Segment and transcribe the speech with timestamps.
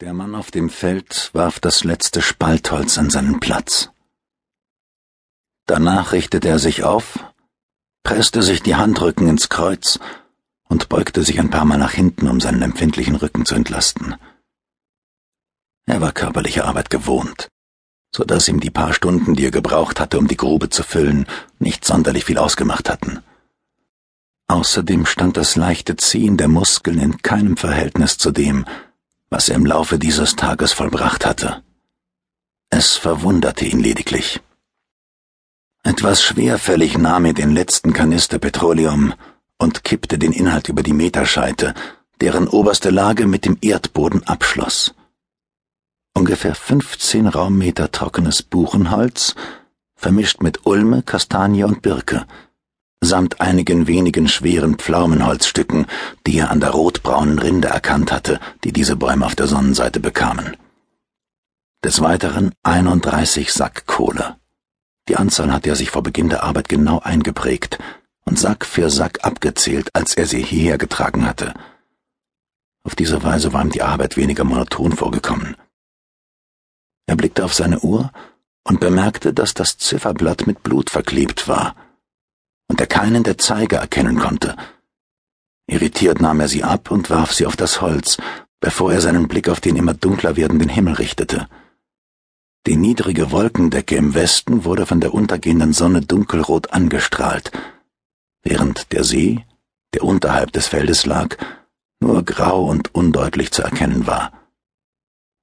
[0.00, 3.90] Der Mann auf dem Feld warf das letzte Spaltholz an seinen Platz.
[5.66, 7.18] Danach richtete er sich auf,
[8.04, 9.98] presste sich die Handrücken ins Kreuz
[10.68, 14.14] und beugte sich ein paar Mal nach hinten, um seinen empfindlichen Rücken zu entlasten.
[15.86, 17.48] Er war körperliche Arbeit gewohnt,
[18.14, 21.26] so dass ihm die paar Stunden, die er gebraucht hatte, um die Grube zu füllen,
[21.58, 23.18] nicht sonderlich viel ausgemacht hatten.
[24.46, 28.64] Außerdem stand das leichte Ziehen der Muskeln in keinem Verhältnis zu dem,
[29.30, 31.62] was er im Laufe dieses Tages vollbracht hatte.
[32.70, 34.40] Es verwunderte ihn lediglich.
[35.82, 39.14] Etwas schwerfällig nahm er den letzten Kanister Petroleum
[39.58, 41.74] und kippte den Inhalt über die Meterscheite,
[42.20, 44.94] deren oberste Lage mit dem Erdboden abschloss.
[46.14, 49.34] Ungefähr 15 Raummeter trockenes Buchenholz,
[49.94, 52.26] vermischt mit Ulme, Kastanie und Birke,
[53.00, 55.86] samt einigen wenigen schweren Pflaumenholzstücken,
[56.26, 60.56] die er an der rotbraunen Rinde erkannt hatte, die diese Bäume auf der Sonnenseite bekamen.
[61.84, 64.36] Des Weiteren 31 Sack Kohle.
[65.08, 67.78] Die Anzahl hatte er sich vor Beginn der Arbeit genau eingeprägt
[68.24, 71.54] und Sack für Sack abgezählt, als er sie hierher getragen hatte.
[72.82, 75.56] Auf diese Weise war ihm die Arbeit weniger monoton vorgekommen.
[77.06, 78.10] Er blickte auf seine Uhr
[78.64, 81.76] und bemerkte, dass das Zifferblatt mit Blut verklebt war–
[82.68, 84.56] und er keinen der Zeiger erkennen konnte.
[85.66, 88.18] Irritiert nahm er sie ab und warf sie auf das Holz,
[88.60, 91.48] bevor er seinen Blick auf den immer dunkler werdenden Himmel richtete.
[92.66, 97.52] Die niedrige Wolkendecke im Westen wurde von der untergehenden Sonne dunkelrot angestrahlt,
[98.42, 99.44] während der See,
[99.94, 101.36] der unterhalb des Feldes lag,
[102.00, 104.32] nur grau und undeutlich zu erkennen war.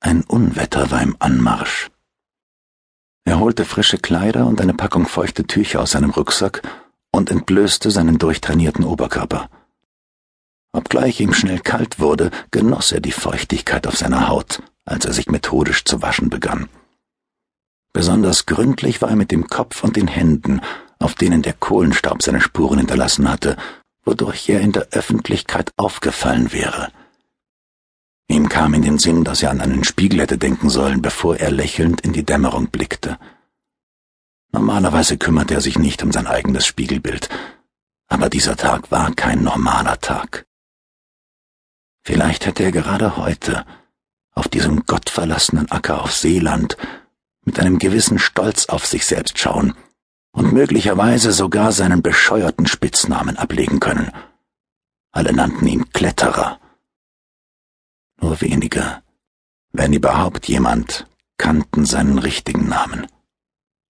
[0.00, 1.90] Ein Unwetter war im Anmarsch.
[3.24, 6.62] Er holte frische Kleider und eine Packung feuchte Tücher aus seinem Rucksack
[7.12, 9.48] und entblößte seinen durchtrainierten Oberkörper.
[10.72, 15.28] Obgleich ihm schnell kalt wurde, genoss er die Feuchtigkeit auf seiner Haut, als er sich
[15.28, 16.68] methodisch zu waschen begann.
[17.92, 20.62] Besonders gründlich war er mit dem Kopf und den Händen,
[20.98, 23.56] auf denen der Kohlenstaub seine Spuren hinterlassen hatte,
[24.04, 26.90] wodurch er in der Öffentlichkeit aufgefallen wäre.
[28.28, 31.50] Ihm kam in den Sinn, dass er an einen Spiegel hätte denken sollen, bevor er
[31.50, 33.18] lächelnd in die Dämmerung blickte.
[34.52, 37.30] Normalerweise kümmert er sich nicht um sein eigenes Spiegelbild,
[38.08, 40.46] aber dieser Tag war kein normaler Tag.
[42.04, 43.64] Vielleicht hätte er gerade heute,
[44.34, 46.76] auf diesem gottverlassenen Acker auf Seeland,
[47.44, 49.74] mit einem gewissen Stolz auf sich selbst schauen
[50.32, 54.12] und möglicherweise sogar seinen bescheuerten Spitznamen ablegen können.
[55.12, 56.60] Alle nannten ihn Kletterer.
[58.20, 59.02] Nur wenige,
[59.72, 61.06] wenn überhaupt jemand,
[61.38, 63.06] kannten seinen richtigen Namen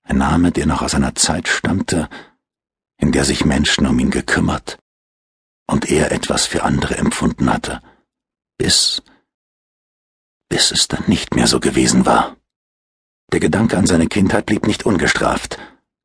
[0.04, 2.08] ein Name, der noch aus einer Zeit stammte,
[2.98, 4.78] in der sich Menschen um ihn gekümmert
[5.66, 7.80] und er etwas für andere empfunden hatte,
[8.58, 9.02] bis
[10.48, 12.36] bis es dann nicht mehr so gewesen war.
[13.32, 15.58] Der Gedanke an seine Kindheit blieb nicht ungestraft.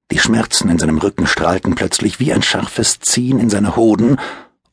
[0.10, 4.18] Die Schmerzen in seinem Rücken strahlten plötzlich wie ein scharfes Ziehen in seine Hoden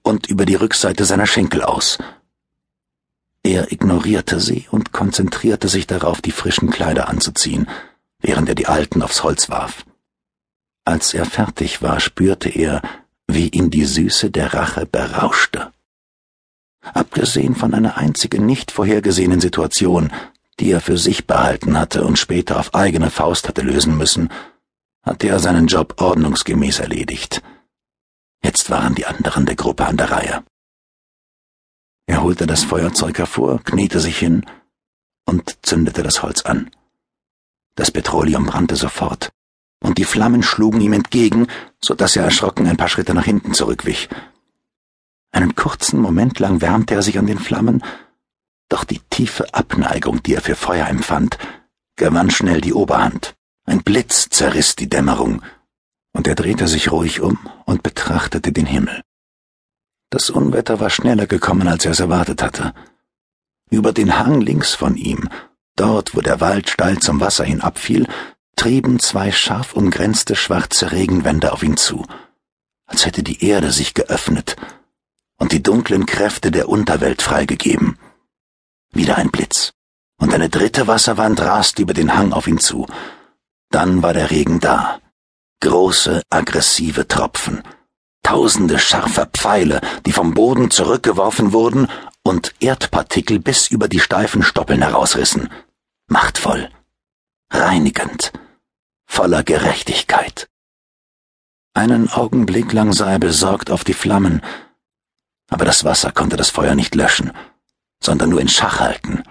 [0.02, 1.98] und über die Rückseite seiner Schenkel aus.
[3.42, 7.68] Er ignorierte sie und konzentrierte sich darauf, die frischen Kleider anzuziehen,
[8.24, 9.84] während er die alten aufs Holz warf.
[10.86, 12.80] Als er fertig war, spürte er,
[13.26, 15.72] wie ihn die Süße der Rache berauschte.
[16.80, 20.10] Abgesehen von einer einzigen nicht vorhergesehenen Situation,
[20.58, 24.30] die er für sich behalten hatte und später auf eigene Faust hatte lösen müssen,
[25.02, 27.42] hatte er seinen Job ordnungsgemäß erledigt.
[28.42, 30.44] Jetzt waren die anderen der Gruppe an der Reihe.
[32.06, 34.46] Er holte das Feuerzeug hervor, kniete sich hin
[35.26, 36.70] und zündete das Holz an.
[37.74, 39.30] Das Petroleum brannte sofort,
[39.82, 41.48] und die Flammen schlugen ihm entgegen,
[41.82, 44.08] so dass er erschrocken ein paar Schritte nach hinten zurückwich.
[45.32, 47.82] Einen kurzen Moment lang wärmte er sich an den Flammen,
[48.68, 51.38] doch die tiefe Abneigung, die er für Feuer empfand,
[51.96, 53.34] gewann schnell die Oberhand.
[53.66, 55.42] Ein Blitz zerriss die Dämmerung,
[56.12, 59.02] und er drehte sich ruhig um und betrachtete den Himmel.
[60.10, 62.72] Das Unwetter war schneller gekommen, als er es erwartet hatte.
[63.70, 65.28] Über den Hang links von ihm
[65.76, 68.06] Dort, wo der Wald steil zum Wasser hin abfiel,
[68.56, 72.06] trieben zwei scharf umgrenzte schwarze Regenwände auf ihn zu,
[72.86, 74.56] als hätte die Erde sich geöffnet
[75.38, 77.98] und die dunklen Kräfte der Unterwelt freigegeben.
[78.92, 79.72] Wieder ein Blitz,
[80.20, 82.86] und eine dritte Wasserwand raste über den Hang auf ihn zu.
[83.70, 85.00] Dann war der Regen da.
[85.60, 87.62] Große, aggressive Tropfen,
[88.22, 91.88] tausende scharfer Pfeile, die vom Boden zurückgeworfen wurden
[92.22, 95.50] und Erdpartikel bis über die steifen Stoppeln herausrissen.
[96.06, 96.70] Machtvoll,
[97.50, 98.32] reinigend,
[99.06, 100.48] voller Gerechtigkeit.
[101.74, 104.42] Einen Augenblick lang sah er besorgt auf die Flammen,
[105.48, 107.32] aber das Wasser konnte das Feuer nicht löschen,
[108.02, 109.22] sondern nur in Schach halten,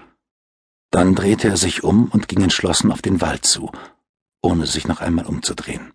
[0.90, 3.72] Dann drehte er sich um und ging entschlossen auf den Wald zu,
[4.42, 5.92] ohne sich noch einmal umzudrehen.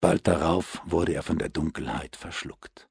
[0.00, 2.87] Bald darauf wurde er von der Dunkelheit verschluckt.